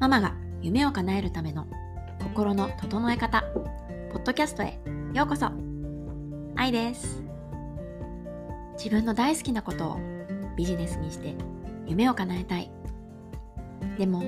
[0.00, 1.66] ママが夢を叶えるための
[2.22, 3.42] 心の整え方、
[4.12, 4.78] ポッドキャストへ
[5.12, 5.50] ようこそ。
[6.54, 7.20] 愛です。
[8.76, 9.98] 自分の大好きなことを
[10.56, 11.34] ビジネスにして
[11.84, 12.70] 夢を叶えたい。
[13.98, 14.22] でも、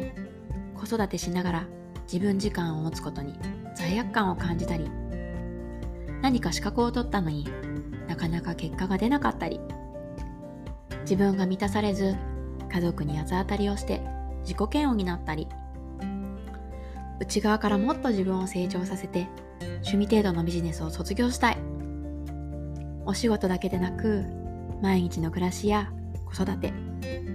[0.74, 1.66] 子育てしながら
[2.12, 3.38] 自分時間を持つことに
[3.76, 4.90] 罪悪感を感じたり、
[6.20, 7.48] 何か資格を取ったのに
[8.08, 9.60] なかなか結果が出なかったり、
[11.02, 12.16] 自分が満たされず
[12.72, 14.02] 家族に八つ当たりをして
[14.42, 15.48] 自己嫌悪になったり
[17.20, 19.28] 内側からもっと自分を成長させて
[19.60, 21.58] 趣味程度のビジネスを卒業したい。
[23.06, 24.24] お仕事だけでなく
[24.82, 25.90] 毎日の暮らしや
[26.26, 26.72] 子育て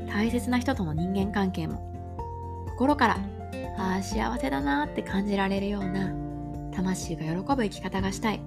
[0.07, 3.17] 大切な人との人間関係も心から
[3.77, 6.13] ああ幸せだなって感じられるような
[6.73, 8.41] 魂が喜ぶ生き方がしたい。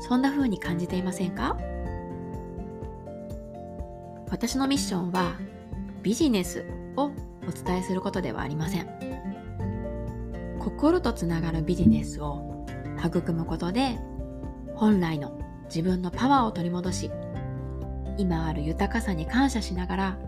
[0.00, 1.56] そんな風に感じていませんか？
[4.30, 5.36] 私のミッションは
[6.02, 6.64] ビジネス。
[6.96, 7.10] を
[7.46, 8.88] お伝えすることではありません。
[10.60, 12.66] 心とつながるビジネスを
[13.04, 13.98] 育むことで
[14.74, 17.10] 本来の自分のパワーを取り戻し
[18.16, 20.18] 今ある豊かさに感謝しながら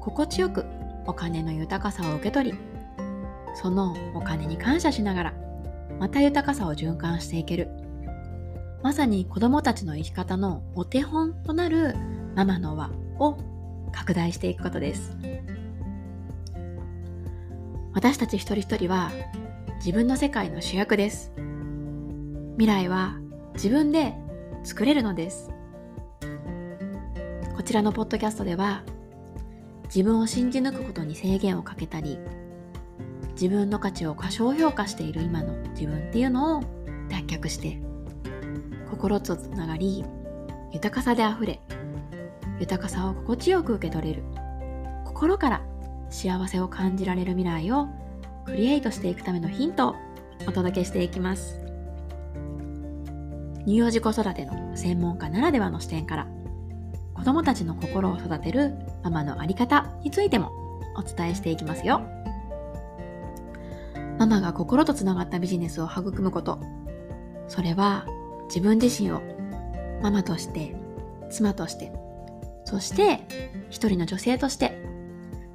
[0.00, 0.64] 心地よく
[1.06, 2.58] お金の豊かさを受け取り
[3.54, 5.34] そのお金に感謝しながら
[5.98, 7.68] また豊かさを循環していける。
[8.82, 11.96] まさに子供たちの生き方のお手本となる
[12.36, 13.36] ママの輪を
[13.92, 15.16] 拡大していくことです。
[17.96, 19.10] 私たち一人一人は
[19.78, 21.32] 自分の世界の主役です。
[22.58, 23.16] 未来は
[23.54, 24.12] 自分で
[24.64, 25.48] 作れるのです。
[27.56, 28.82] こちらのポッドキャストでは
[29.84, 32.18] 自分を信じ抜くことに制限をかけたり
[33.30, 36.60] 自分の価値を過小評価している今の自分っていうのを
[37.08, 37.80] 脱却して
[38.90, 40.04] 心とつながり
[40.70, 41.62] 豊かさであふれ
[42.60, 44.22] 豊かさを心地よく受け取れる
[45.06, 45.75] 心から
[46.10, 47.88] 幸せを感じられる未来を
[48.44, 49.94] クリエイトしていくためのヒントを
[50.46, 51.60] お届けしていきます。
[53.64, 56.26] 乳幼児子育ての専門家ならではの視点から
[57.14, 60.52] 子供たちの心を育てるママのあり方についても
[60.96, 62.00] お伝えしていきますよ。
[64.18, 66.58] ママが心とつながったビジネスを育むこと
[67.48, 68.06] それは
[68.48, 69.20] 自分自身を
[70.02, 70.74] ママとして
[71.30, 71.92] 妻として
[72.64, 73.20] そして
[73.68, 74.80] 一人の女性として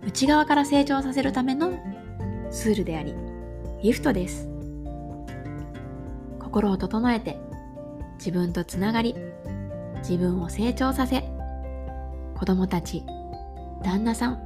[0.06, 1.72] 内側から成長させるための
[2.50, 3.16] ツールであり
[3.82, 4.50] ギフトです。
[6.40, 7.38] 心を整えて
[8.18, 9.16] 自分とつながり
[10.00, 11.24] 自分を成長させ
[12.38, 13.04] 子供たち
[13.84, 14.42] 旦那さん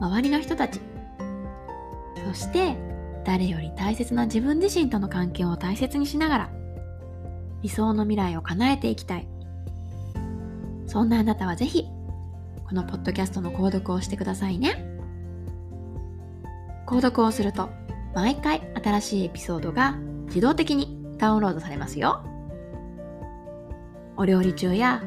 [0.00, 0.80] 周りの人たち
[2.26, 2.76] そして
[3.24, 6.50] 誰より大切な自分自身との関係を大切にしながら
[7.64, 9.26] 理想の未来を叶えていきたい。
[10.86, 11.86] そんなあなたはぜひ、
[12.66, 14.84] このポッドキャストの購読をしてくださいね。
[16.86, 17.70] 購読をすると、
[18.14, 22.24] 毎回新しいエピソードが自動的にダウンロードされますよ。
[24.16, 25.02] お料理中や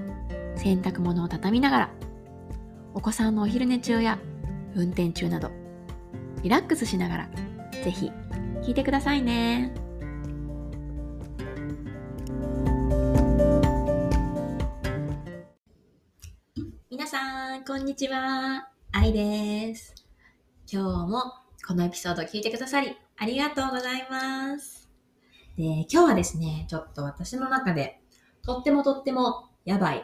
[0.55, 1.89] 洗濯物を畳みながら、
[2.93, 4.19] お子さんのお昼寝中や
[4.75, 5.51] 運転中など、
[6.43, 7.29] リラックスしながら、
[7.83, 8.11] ぜひ
[8.61, 9.86] 聞いてくださいね。
[17.07, 18.67] さんこんにちは。
[18.91, 19.95] 愛です。
[20.69, 21.23] 今日も
[21.65, 24.89] このエピソードを聞いてくださりありがとうございます。
[25.55, 28.01] で、今日はですね、ちょっと私の中で
[28.41, 30.03] とってもとってもやばい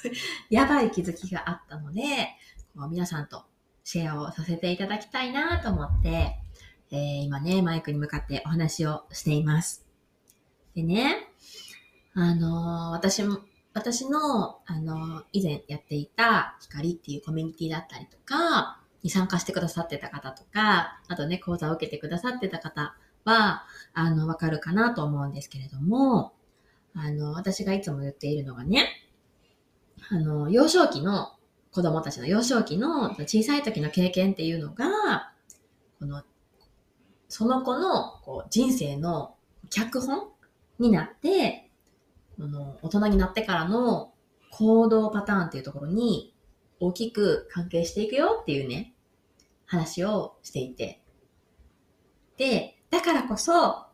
[0.50, 2.02] やばい気づきがあったので、
[2.76, 3.46] こう皆さんと
[3.82, 6.38] シェアをさせていただきたいなと思って、
[6.90, 9.86] えー、今ね、マイクに向かってお話をしています。
[10.74, 11.16] でね、
[12.12, 13.38] あのー、私も
[13.74, 22.94] 私の、あの、以前やっていた光っていうコミュニティだったりとか、に参加してくださってた方とか、あとね、講座を受けてくださってた方
[23.24, 26.32] は、あの、わかるかなと思うんですけれども、
[26.94, 28.88] あの、私がいつも言っているのがね、
[30.10, 31.32] あの、幼少期の
[31.72, 35.32] 子供たちの幼少期の小さい時の経験っていうのが、
[35.98, 36.22] この、
[37.28, 39.34] その子のこう人生の
[39.70, 40.28] 脚本
[40.78, 41.61] になって、
[42.42, 44.12] あの、大人になってからの
[44.50, 46.34] 行動パターンっていうところに
[46.80, 48.94] 大きく関係していくよっていうね、
[49.64, 51.02] 話をしていて。
[52.36, 53.86] で、だからこそ、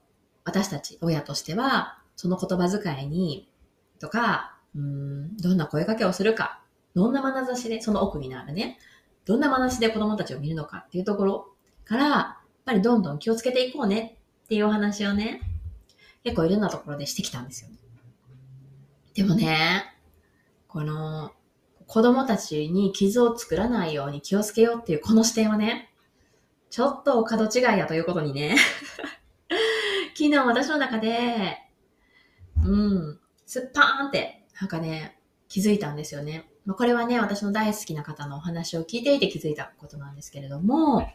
[0.44, 3.50] 私たち親としては、その言葉遣いに、
[4.00, 6.62] とか、うーん、どんな声かけをするか、
[6.94, 8.78] どんな眼差しで、その奥になるね、
[9.26, 11.52] どんな眼差しで子供たちを見るのかっていうところ
[11.84, 15.42] から、やっぱりどんどん気をつけていこうねっていうお話をね、
[16.24, 17.76] 結構いろんなところでしてきたんですよね。
[19.18, 19.82] でもね、
[20.68, 21.32] この
[21.88, 25.92] 子供たちに傷を作らないように気をつけようっていうこの視点はね、
[26.70, 28.54] ちょっと角違いやということにね、
[30.16, 31.58] 昨日私の中で、
[32.64, 35.18] うん、スッパーンって、なんかね、
[35.48, 36.48] 気づいたんですよね。
[36.64, 41.08] ま、これはね、私の大好きな方のお話を聞いていて気づいたことなんですけれども、ま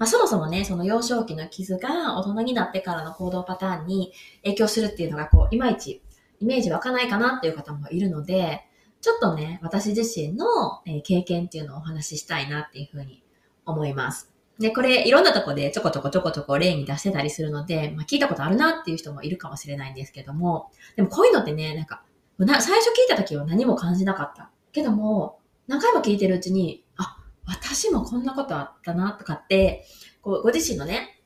[0.00, 4.12] あ、そもそもね、その幼少期の傷が大人になってからの行動パターンに
[4.42, 6.02] 影響するっていうのが、こう、いまいち
[6.40, 8.64] イメージ湧かないかなっていう方もいるので、
[9.00, 13.22] ちょっとね、私自身の経験っていうのをお話ししたいなっていうふうに
[13.64, 14.32] 思います。
[14.58, 22.02] で、これいろんなとこでちょこちょこちょこちょこ例に出してたりするので、まあ、聞いたことあるなっていう人もいるかもしれないんですけども、でもこういうのってね、なんか、
[22.38, 24.50] な最初聞いた時は何も感じなかった。
[24.72, 27.16] けども、何回も聞いてるうちに、あ、
[27.46, 29.86] 私もこんなことあったなとかって、
[30.20, 31.22] こうご自身のね、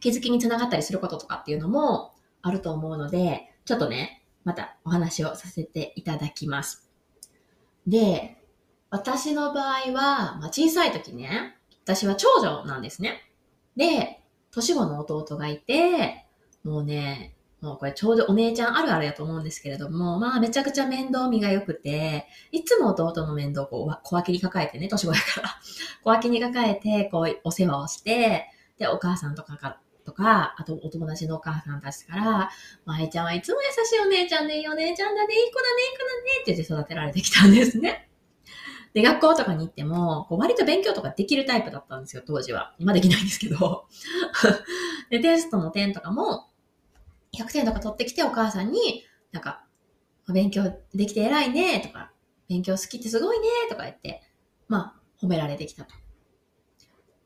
[0.00, 6.88] 気づきにつながったりすることとかっていうのもあると思うので、ちょっとね、またお話をさせていただきます。
[7.86, 8.36] で、
[8.90, 13.30] 私の場合は、まあ、小さい時ね、私は長女なんですね。
[13.76, 14.20] で、
[14.50, 16.26] 年子の弟がいて、
[16.64, 25.60] もうね、もうこれちょうどお姉ちゃんあるあるやと思うんですけれども、まあめちゃくちゃ面倒見が良くて、いつも弟の面倒をこう小脇に抱えてね、年子やから、
[26.02, 29.78] 小脇に抱えて、こうお世話をして、で、お母さんとかが、
[30.10, 32.50] とか、あとお友達のお母さんたちから、
[32.84, 38.08] まえちゃんはいつも優しいお姉ちゃんでいいお姉ちゃんだね、いい子だね、いい子だねって言って育てられてきたんですね。
[38.92, 42.74] で、学校とかに行っても、こう割と勉強とかできるタイプだったんですよ、当時は。
[42.78, 43.86] 今できないんですけど。
[45.10, 46.48] で、テストの点とかも、
[47.38, 49.64] 100点とか取ってきてお母さんに、なんか、
[50.32, 50.64] 勉強
[50.94, 52.12] できて偉いねとか、
[52.48, 54.22] 勉強好きってすごいねとか言って、
[54.66, 55.94] まあ、褒められてきたと。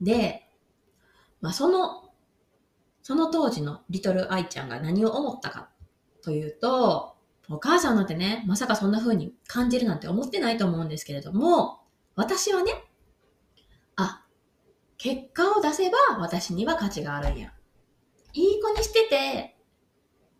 [0.02, 0.50] で、
[1.40, 2.03] まあ、その、
[3.04, 5.68] その当時のリトルアイちゃんが何を思ったか
[6.22, 7.14] というと、
[7.50, 11.80] お母さんなんてね、まさかそんな風に感じるなんて思ってないと思うんですけれども、
[12.16, 12.72] 私はね、
[13.96, 14.24] あ、
[14.96, 17.52] 結果を出せば私には価値があるんや。
[18.32, 19.58] いい子にしてて、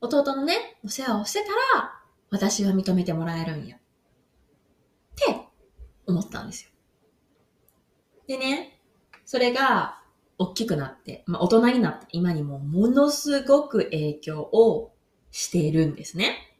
[0.00, 2.00] 弟のね、お世話をしてたら、
[2.30, 3.76] 私は認めてもらえるんや。
[3.76, 3.80] っ
[5.16, 5.48] て
[6.06, 6.70] 思ったんですよ。
[8.26, 8.80] でね、
[9.26, 10.02] それが
[10.38, 14.92] 大きくなって、まあ、大人になって今にもものすごく影響を
[15.30, 16.56] しているんですね。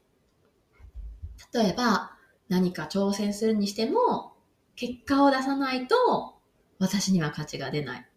[1.53, 2.12] 例えば、
[2.49, 4.35] 何か挑戦するにしても、
[4.76, 6.35] 結果を出さないと
[6.79, 8.09] 私には価値が出ない。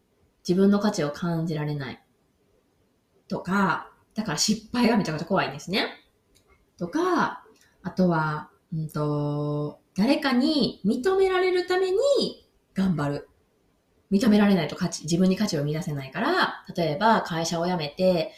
[0.47, 2.03] 自分の価値を感じられない。
[3.27, 5.87] とか、だから失敗がめちゃくちゃ怖いんですね。
[6.77, 7.43] とか、
[7.83, 11.97] あとは、うんと、誰かに認められるために
[12.73, 13.26] 頑張る。
[14.11, 18.31] 認められないと価値、自分に価値を見出せないから、例えば会社を辞めて、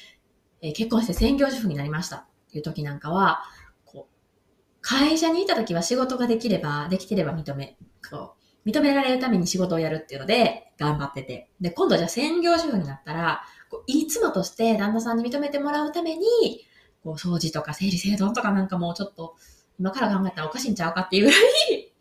[0.62, 3.44] えー、結婚して専業主婦になりましたっていう時なんかは、
[3.86, 7.78] こう、会社にいた時は仕事ができれば、できてれば認め、
[8.10, 8.34] こ
[8.66, 11.50] う、認められるために仕事をやるっていうので頑張ってて。
[11.62, 16.26] で、今度じゃあ専業主婦になったら、こういい妻として旦那さんに認めてもらうために、
[17.04, 19.36] こう掃除とか整理整頓とかなんかもうちょっと
[19.80, 21.94] 今から考えたらおかしいんちゃうかっていうぐらい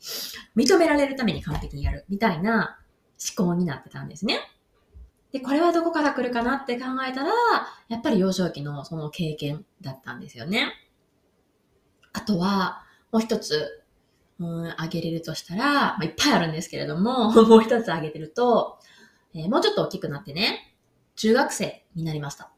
[0.57, 2.79] 認められるために完璧にやるみたいな
[3.37, 4.41] 思考になってたんですね。
[5.33, 7.31] で、これはどこから来るかなって考えたら、
[7.89, 10.73] やっぱり幼少期のその経験だったんですよね。
[12.13, 12.83] あとは、
[13.13, 13.85] もう一つ、
[14.39, 18.79] うん、あげれるとしたら、まあ、いっぱいあるんですけれども、 もう一つあげてると、
[19.35, 20.75] えー、もうちょっと大きくなってね、
[21.17, 22.51] 中学生になりました。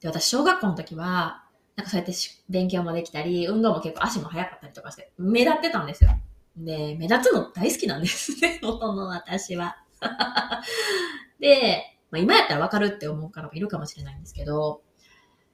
[0.00, 1.44] で、私、小学校の時は、
[1.76, 2.12] なんかそうやって
[2.48, 6.10] 勉強もできたり、運動も結構足も速かったりとかして、目立ってたんですよ。
[6.56, 9.76] で、目立つの大好きなんですね、 元の私は。
[11.40, 14.82] で、まあ、今やったらわかるって思う方もいるかもしれないんですけど、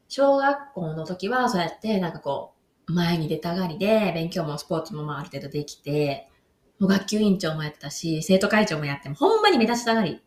[0.09, 2.55] 小学校の時はそうやってなんかこ
[2.89, 6.31] う、前に出たがりで、勉強もスポーツもまあある程度できて、
[6.79, 10.23] もう学級委員長もやってたし、生徒会長もやっても、ほんまに目立ちたがり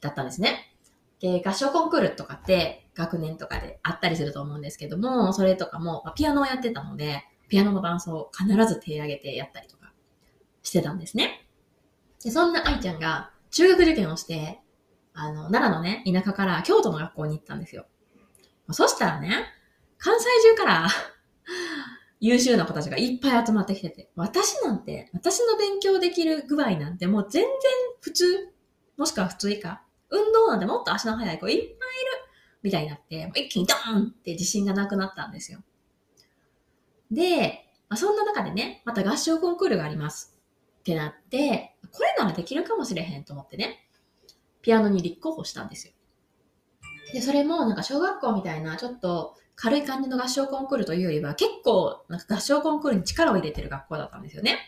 [0.00, 0.72] だったんですね。
[1.20, 9.92] で、合唱コンクールとかって学年とかであったりすると思うんですけども、それとかも、まあ、ピアノをやってたので、ピアノの伴奏を必ず手上げてやったりとか
[10.62, 11.46] してたんですね。
[12.22, 14.60] で、そんな愛ちゃんが中学受験をして、
[15.14, 17.86] あの、奈良のね、田舎から京都の学校に行ったんですよ。
[18.70, 19.46] そしたらね、
[19.96, 20.88] 関西中から
[22.20, 27.50] 優秀な子たちがいっぱい集まってきてて、私なんて、私の勉強できる具合なんてもう全然
[28.02, 28.52] 普通、
[28.98, 31.78] もしくは普通以下運動なんてもっと足の速い子いっぱいいる
[32.62, 35.62] みたいになって、一気にドーンって自信がなくなったんですよ。
[37.10, 40.36] で、まあ、そんな中でね、また合唱コンクールがあります
[40.80, 43.88] ってなって、これならできるかもしれへんと思ってね、
[44.62, 45.92] ピアノに立候補したんですよ。
[47.12, 54.58] で、それもなんか小学校みたいなちょっと軽い感じの合唱コンクールというよりは結構なんか合唱コンクールに力を入れてる学校だったんですよね。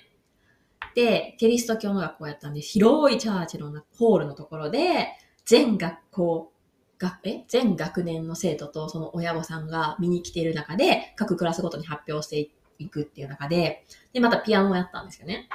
[0.95, 5.09] で、キリスト教の学校やったんで、広いチャーチのホールのところで、
[5.45, 6.53] 全学校、
[6.99, 7.45] 学え？
[7.47, 15.49] 全学年の生徒とその親御さんが見に来ている中で、各クラスごとに発表していくっていう中で、で、またピアノをやったんですよね。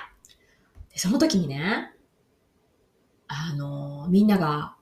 [0.93, 1.91] で、その時にね、
[3.27, 4.75] あの、みんなが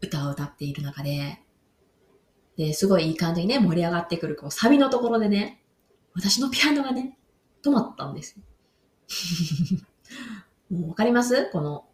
[0.00, 1.40] 歌を歌っている中で、
[2.56, 5.62] で、すごいいい感じにね、盛り上がってくる、こう、サビのところでね、
[6.14, 7.18] 私のピアノがね、
[7.62, 8.36] 止まったんです
[10.70, 11.50] もうわかります？
[11.50, 11.86] この、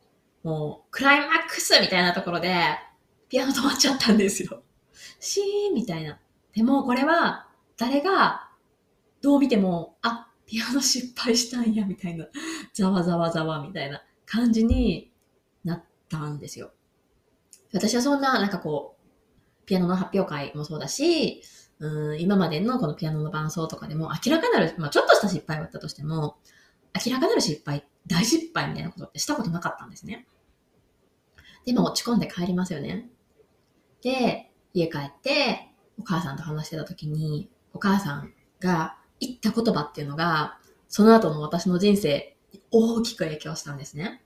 [0.42, 2.54] もう、クライマックスみたいなところで、
[3.28, 4.62] ピアノ止まっちゃったんですよ。
[5.20, 6.18] シーンみたいな。
[6.54, 8.48] でも、これは、誰が、
[9.20, 12.26] どう見ても、あ、ピアノ失敗したんや、みたいな。
[12.72, 15.12] ざわざわざわ、みたいな感じに
[15.62, 16.72] なったんですよ。
[17.72, 21.42] 私はそんな、なんかこう、ピアノの発表会もそうだし、
[21.80, 26.38] うん今までのこのピアノの伴奏とかでも明らかなる、まあ、ちょっとした失敗はあったとしても、
[27.06, 30.26] 明らかなる失敗、大失敗みたいなことってしたことなかったんですね。
[31.66, 33.10] でも落ち込んで帰りますよね。
[34.02, 40.58] で、家帰って、お母さんと話してた時に、お母さんが言った言葉っていうのが、
[40.88, 42.36] その後の私の人生
[42.70, 44.22] 大きく影響したんですね。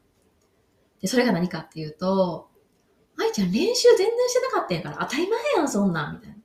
[1.01, 2.49] で、それが何かっていうと、
[3.19, 6.37] 愛ちゃん練習全然してなかったんやから当たり前やん、そんなん、みたいな。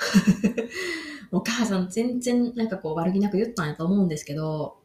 [1.32, 4.78] お母さん全然なんかこう悪気なく言ったんやと思うんですけど、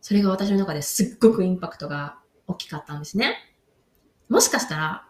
[0.00, 3.36] それが私の中ですっごくインパクトが大きかったんですね。
[4.28, 5.08] もしかしたら、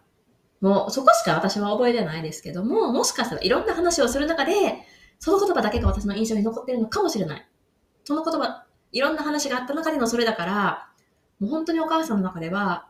[0.60, 4.52] もうそこしか私は覚えてないですけども、もしかしたらいろんな話をする中で、
[5.21, 7.47] その言葉だけが私の印象に残っているのかもしれない。
[8.05, 10.89] その言葉、いろんな話があった中でのそれだから、
[11.39, 12.89] もう本当にお母さんの中では、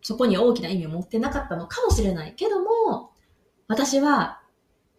[0.00, 3.12] そこに大きな意味を持ってなかったのかもしれないけども、
[3.66, 4.40] 私は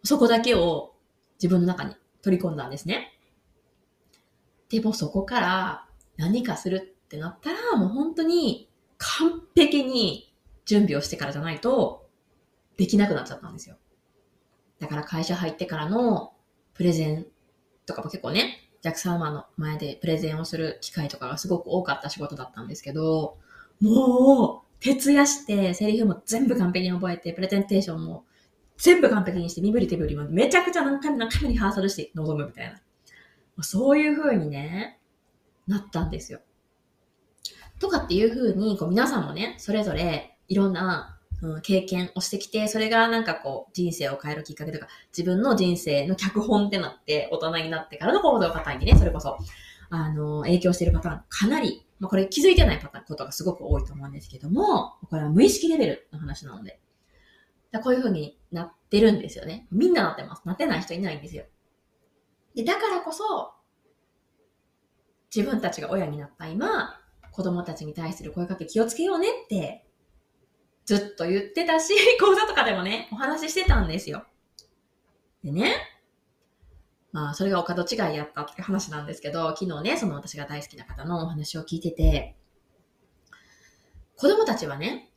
[0.04, 0.94] そこだけを
[1.42, 3.18] 自分の中に取り込んだんですね。
[4.68, 5.86] でもそこから
[6.16, 10.32] 何かするってなったら、もう本当に完璧に
[10.66, 12.06] 準備をしてからじゃないと
[12.76, 13.76] できなくなっちゃったんですよ。
[14.78, 16.32] だから会社入ってからの
[16.80, 17.26] プレゼン
[17.84, 23.36] とかも結構ね、お客様の前でプレゼンをする機会とかがすごく多かった仕事だったんですけど、
[23.82, 28.24] もう、徹夜して、セリフも全部完璧に覚えて、プレゼンテーションも
[28.78, 32.72] 全部完璧にして、身振り手振りもめちゃくちゃ何回も何回もリハーサルして臨むみたい
[33.58, 33.62] な。
[33.62, 34.98] そういう風にね、
[35.66, 36.40] なったんですよ。
[37.78, 49.38] とかっていう風に、こう皆さんもね、それぞれいろんな、うん、経験をしてきて、それがなんかこう、人生を変えるきっかけとか、自分の人生の脚本ってなって、大人になってからの行動パターンにね、それこそ、
[49.90, 56.80] あの、影響しているパターン、かなり、まあ、これ気づいてないパターン、ことがすごく多いと思うんですけども、これは無意識レベルの話なので、
[57.72, 59.66] だこういう風になってるんですよね。
[59.70, 60.42] みんななってます。
[60.44, 61.44] なってない人いないんですよ。
[62.54, 63.52] で、だからこそ、
[65.34, 66.98] 自分たちが親になった今、
[67.30, 69.86] 子供たちに対する声かけ気をつけようねって、
[70.90, 74.26] ずっと言ってたし、 講座とかでもね、お話ししてたんですよ。
[75.44, 75.76] でね、
[77.12, 82.34] まあ、それがお門違いやったって話なんですけど、昨日ね、その私が大好きな方のお話を聞いてて、
[84.16, 85.12] 子供たちはね、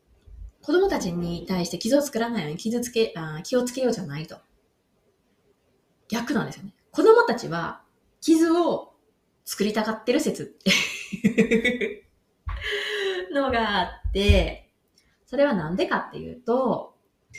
[0.61, 4.37] 子供たちに対して傷を作らないように傷つけあ気をつけようじゃないと。
[6.07, 6.75] 逆なんですよね。
[6.91, 7.81] 子供たちは
[8.21, 8.93] 傷を
[9.43, 12.05] 作りたがってる説って
[13.33, 14.62] のがあって、
[15.33, 16.93] それはなんでかっていうと、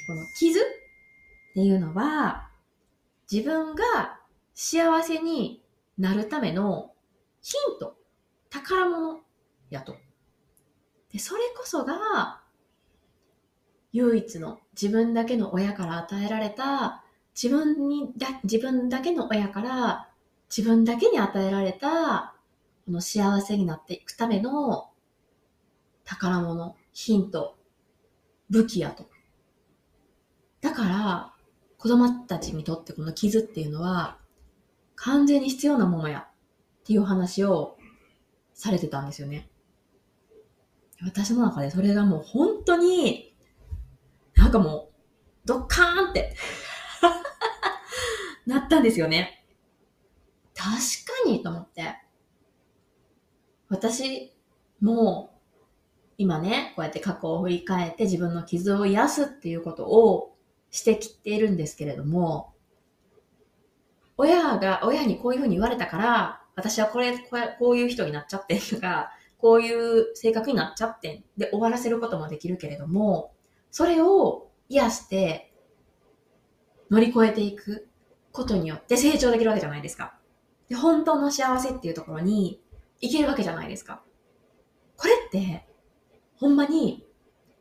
[0.08, 0.62] この傷っ
[1.54, 2.50] ていうのは、
[3.30, 4.18] 自分が
[4.52, 5.62] 幸せに
[5.96, 6.90] なるための
[7.40, 7.94] ヒント、
[8.50, 9.20] 宝物
[9.70, 9.94] やと。
[11.12, 12.42] で、それこそが
[13.92, 17.04] 唯一の自分だけの親から与えられた
[17.40, 20.08] 自分にだ自分だけの親から
[20.50, 22.34] 自分だけに与えられた
[22.86, 24.90] この幸せになっていくための
[26.04, 27.56] 宝物、ヒント、
[28.50, 29.08] 武器やと。
[30.60, 31.34] だから、
[31.78, 34.18] 子供たちにとってこの傷っていうのは
[34.94, 37.76] 完全に必要なものやっていう話を
[38.54, 39.50] されてたんですよね。
[41.02, 43.34] 私の中でそれがもう本当に
[44.34, 44.94] なんかもう、
[45.46, 46.36] ドッカーンって
[48.46, 49.44] なったんですよね。
[50.54, 50.72] 確
[51.24, 51.96] かにと思って。
[53.68, 54.32] 私
[54.80, 55.33] もう
[56.16, 60.34] 今ね、こうやって過去を振り返って自分の傷を癒すっていうことを
[60.70, 62.52] してきているんですけれども、
[64.16, 73.32] 親が、親にこういうふうに言われたから、私はこれ、これこういう人になっちゃってんとか、こういう性格になっちゃってで終わらせることもできるけれども、
[73.70, 75.52] それを癒して
[76.90, 77.88] 乗り越えていく
[78.32, 80.16] ことによって成長できるわけじゃないですか。
[80.68, 82.60] で、本当の幸せっていうところに
[83.00, 84.02] 行けるわけじゃないですか。
[84.96, 85.66] これって、
[86.44, 87.06] ほんまに、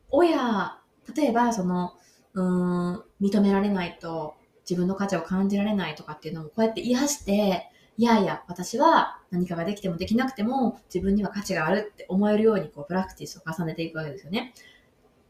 [0.09, 0.77] 親、
[1.15, 1.93] 例えば、その、
[2.33, 4.35] うん、認められないと
[4.69, 14.53] 自分の価値を感じられないとかっていうのもこうやって癒して、いやいや、私は何かができてもできなくても自分には価値があるって思えるようにこうプラクティスを重ねていくわけですよね。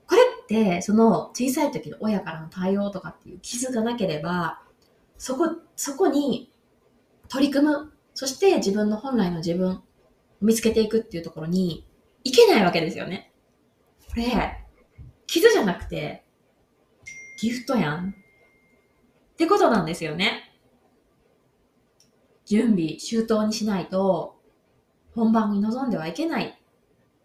[0.08, 4.64] これって、その小さい時の親からの対応とかっていう傷がなければ、
[5.20, 6.52] そこ、そこに
[7.28, 7.94] 取り組む。
[8.16, 9.82] そして自分の本来の自分を
[10.42, 11.86] 見つけていくっていうところに
[12.24, 13.33] いけないわけですよね。
[14.14, 14.64] これ、
[15.26, 16.24] 傷じゃなくて、
[17.42, 18.10] ギフトやん。
[18.10, 20.52] ってことなんですよね。
[22.46, 24.40] 準備、周到にしないと、
[25.16, 26.54] 本番に臨んではいけないっ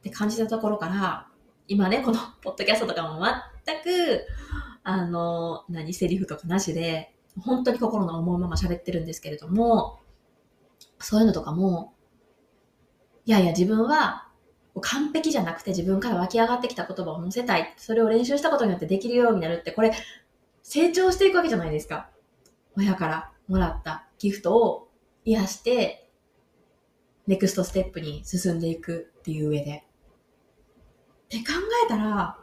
[0.02, 1.28] て感じたところから、
[1.66, 3.22] 今ね、この ポッドキャストとかも
[3.66, 4.24] 全く、
[4.82, 10.00] あの、何、セリフとかなしで、本当に心の思うまま喋ってるんですけれども、
[11.00, 11.92] そういうのとかも、
[13.26, 14.27] いやいや、自分は
[14.80, 17.74] 完璧じゃなくて自分から湧き上がってきた言葉を載せたい。
[17.76, 19.92] それを練習したことによってできるようになるって、これ、
[20.62, 22.10] 成長していくわけじゃないですか。
[22.76, 24.88] 親からもらったギフトを
[25.24, 26.10] 癒して、
[27.26, 29.84] ネクストステップに進んでいくっていう上で。
[31.26, 31.54] って考
[31.84, 32.38] えたら、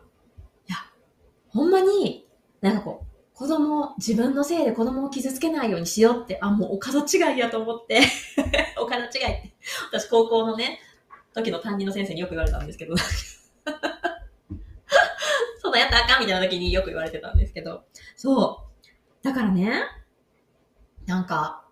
[0.67, 0.77] いや、
[1.49, 2.27] ほんまに、
[2.61, 8.01] なんかこう、子供、自分のせいで子供を傷つけないようにしようって、あ、もうお門違いやと思って
[8.79, 9.53] お門違いって、
[9.91, 10.79] 私高校のね、
[11.35, 12.95] 時の担任の先生によく言われたんですけど。
[15.61, 17.83] そんなやったらあかんみたいな時によく言われてたんですけど、
[18.15, 18.65] そ
[19.21, 19.25] う。
[19.25, 19.83] だからね、
[21.05, 21.65] なんか、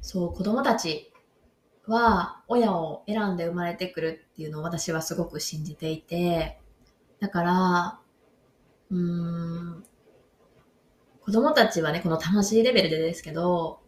[0.00, 1.12] そう、子供たち
[1.86, 6.60] は親を選んで生まれてくるっていうのを私はすごく信じていて、
[7.18, 7.98] だから、
[8.90, 9.84] うーん、
[11.22, 13.80] 子供たちはね、この魂レベルでですけど、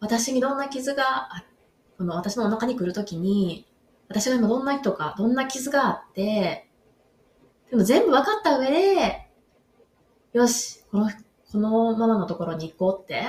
[0.00, 1.28] 私にどんな傷が、
[1.96, 3.66] この私のお腹に来るときに、
[4.12, 6.68] 私が今どんな人か、どんな傷があって、
[7.70, 9.28] でも全部分かった上で、
[10.34, 11.10] よし、この、
[11.50, 13.24] このままのところに行こうって、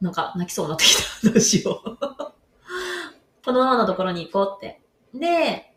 [0.00, 1.28] なんか泣きそうになってきた。
[1.28, 1.98] どうしよう。
[3.44, 4.80] このままのところに行こうって。
[5.14, 5.74] で、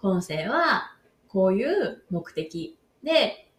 [0.00, 0.92] 今世は
[1.28, 3.50] こういう目的で、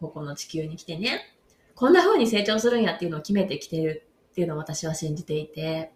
[0.00, 1.34] ここの地球に来てね、
[1.74, 5.92] こんな風に成長するんやっていうのを決めてきてるっていうのを私は信じていて、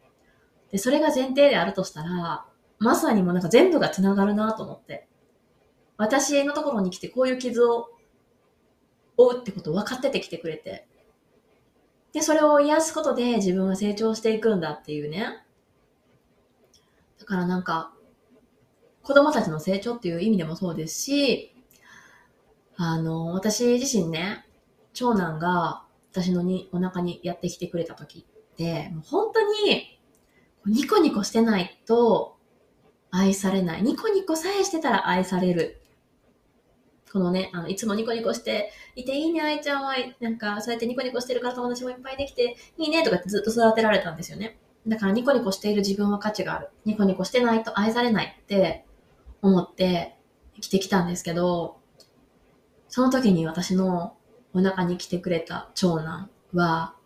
[0.70, 2.46] で、それが前提であるとしたら、
[2.78, 5.08] まさにもなんか全部が繋がるなと思って。
[5.96, 7.90] 私のところに来てこういう傷を
[9.16, 10.86] 負うってことを分かっててきてくれて。
[12.12, 15.44] で、それを癒すことで自分は成長していくんだっていうね。
[17.18, 17.92] だからなんか、
[19.02, 21.54] 子供たちの成長っていう意味でもそうですし、
[22.76, 24.46] あの、私自身ね、
[24.92, 30.00] 長男が私のにお腹にやってきてくれた時って、もう本当に
[30.66, 32.33] ニコニコしてないと
[33.16, 33.82] 愛されない。
[33.82, 35.80] ニコニコさえしてたら愛される。
[37.12, 44.58] このね、あの、いつもニコニコしていていいね、愛ちゃんは、なんか、そうやってニコニコしてるから友達もいっぱいできていいね、とかってずっと育てられたんですよね。
[44.88, 46.70] だからニコニコしている自分は価値がある。
[46.84, 48.84] ニコニコしてないと愛されないって
[49.42, 50.16] 思って
[50.56, 51.76] 生きてきたんですけど、
[52.88, 54.16] その時に私の
[54.52, 56.96] お腹に来てくれた長男は、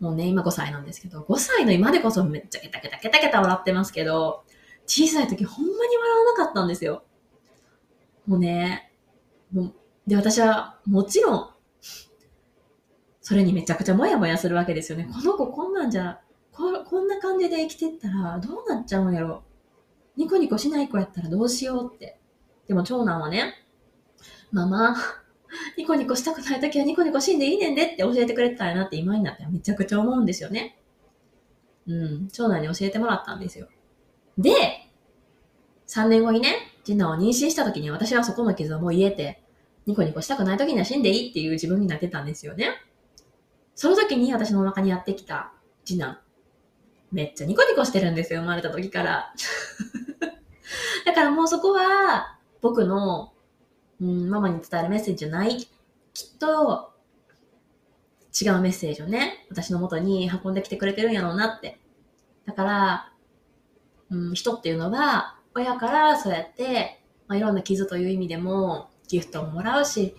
[0.00, 4.44] もうね、今5歳なんですけど、5歳の今でこそめっちゃケタケタケタケタ笑ってますけど、
[4.88, 7.04] 小さい時ほんまに笑わなかったんですよ。
[8.26, 8.90] もうね、
[9.52, 9.74] もう
[10.08, 11.50] で、私はもちろん、
[13.20, 15.06] それにめちゃくちゃもやもやするわけですよね。
[15.12, 16.20] この子こんなんじゃ、
[16.50, 19.44] ここんな感じで生きてったらどうなっちゃうんやろ。
[20.16, 22.18] ニコニコしない子やったらどうしようって。
[22.66, 23.54] でも長男はね、
[24.50, 24.96] ママ、
[25.76, 30.78] ニコニコしたくない時はニコニコしんでいいねんでって教えてくれてたんやなって今になってめちゃくちゃ思うんですよね。
[31.86, 33.68] うん、長男に教えてもらったんですよ。
[34.38, 34.52] で、
[35.88, 39.42] 3年後にね、次男を妊娠した時に私はそこの傷をもう癒えて、
[39.86, 42.70] ニコニコしたくない時には死んでいいっていう自分になってたんですよね。
[43.74, 45.52] その時に私のお腹にやってきた
[45.84, 46.18] 次男。
[47.10, 49.32] めっちゃニコニコしてるんですよ、生まれた時から。
[51.06, 53.32] だからもうそこは、僕の、
[54.00, 55.58] うん、ママに伝えるメッセージじゃない。
[56.12, 56.92] きっと、
[58.40, 61.80] 違うメッセージをね、私の元に運んできてくれてるんやろうなって。
[62.46, 63.12] だから、
[64.10, 70.16] うん、人っていうのは、親からそうやって、まあ、いろんな傷という意味でもギフトをもらうし、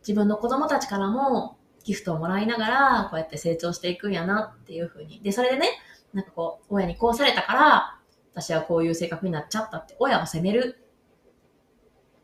[0.00, 5.20] 自分の子供たちからもギフトをもらいながら、こうやって成長していくんやなっていうふうに。
[5.22, 5.68] で、それでね、
[6.12, 8.00] なんかこう、親にこうされたから、
[8.32, 10.84] 私はこういう性格になっちゃったって、親を責める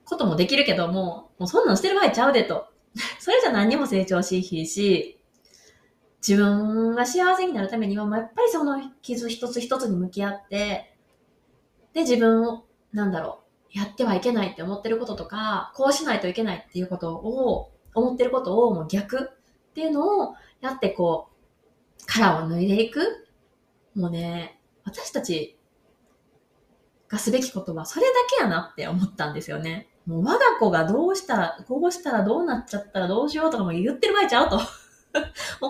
[0.05, 2.68] こともできるけども、もうそんなんしてる場合ちゃうでと。
[3.20, 5.20] それじゃ何にも成長しひいし、
[6.27, 10.89] 自分が幸せになるためには、やっぱりその傷一つ一つに向き合って、
[11.92, 13.40] で、自分を、なんだろ
[13.74, 19.31] う、やってはいけないって思ってることとか、こうしないといけないっていうことを思ってることをもう逆
[19.70, 21.29] っていうのをやってこ
[22.00, 23.26] う、殻を脱いでいく。
[23.94, 25.59] もうね、私たち
[27.09, 29.88] がすべきことはそれだけやなって思ったんですよね。
[30.07, 34.57] もう我が子がどうしたら、こうしたらどうなっちゃったらどうしようとかも言ってる場合ちゃうと。
[34.59, 34.64] もう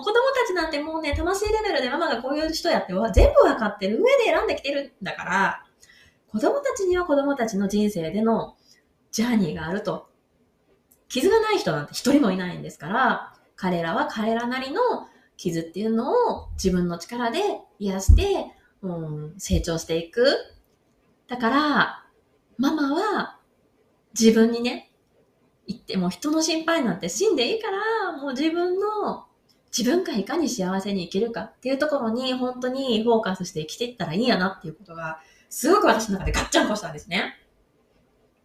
[0.01, 5.65] 子供たちなんてもうね、魂レベルでママがこういう人やって全部わかってる上で選んできてるんだから、
[6.31, 8.55] 子供たちには子供たちの人生での
[9.11, 10.09] ジャーニーがあると。
[11.09, 14.81] 傷がない人なんて一人もいないんですから、彼らは彼らなりの
[15.35, 17.39] 傷っていうのを自分の力で
[17.79, 18.45] 癒して、
[18.81, 20.25] うん、成長していく。
[21.27, 22.05] だから、
[22.57, 23.39] ママは
[24.17, 24.91] 自分にね、
[25.67, 29.25] 言っても人の心配なんて死んでいいから、もう自分の、
[29.75, 35.19] 自分がいかに幸せに生きるかっていうところに本当にフォーカスして生きていったらいいやなっていうことが、
[35.51, 37.35] すごく私の中でガッチャンコしたんですね。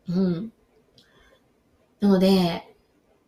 [0.08, 0.52] うん。
[2.00, 2.74] なので、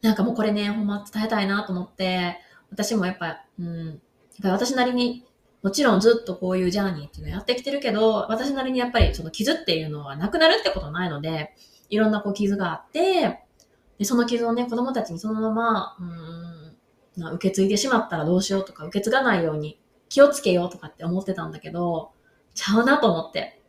[0.03, 2.39] なんかもうこれね、ほんま伝えたいなと思って、
[2.71, 3.99] 私もやっぱ、うん、やっ
[4.43, 5.25] ぱ私なりに、
[5.63, 11.55] もちろんずっとこういうジャーニーっていうのやってきてるけど、私なりにやっぱりその傷っていうのはなくなるってことないので、
[11.89, 13.45] いろんなこう傷があって、
[13.97, 15.97] で、その傷をね、子供たちにそのまま、
[17.17, 22.11] うん、受け継いでしまったらどうしようとか、受け継がないように気をつけようとかって思ってたんだけど、
[22.55, 23.61] ちゃうなと思って。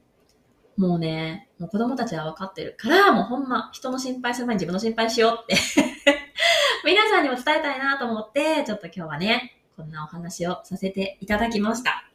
[0.80, 5.62] もうね、もう子供たちは分かってるから、もうほんま、人の心配する前に自分の心配しようって
[6.86, 12.10] 皆さんにも伝えたいなと思って、ちょっと今日はね、こんなお話をさせていただきました。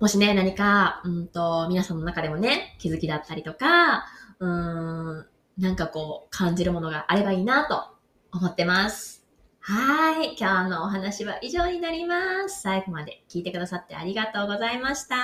[0.00, 4.06] もしね、何か、うんと、皆さんの中でもね、気づきだったりとか、
[4.40, 5.26] うーん、
[5.58, 7.84] なんかこう、感じるものがあればいいなと
[8.32, 9.24] 思ってます。
[9.60, 10.34] はい。
[10.36, 12.62] 今日のお話は以上になります。
[12.62, 15.16] 最後まで聞いてくださってありがとうございました。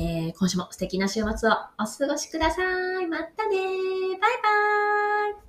[0.00, 2.62] えー、今週も素敵な週末をお過ごしくださ
[3.02, 3.06] い。
[3.08, 4.30] またねバイ
[5.32, 5.47] バーイ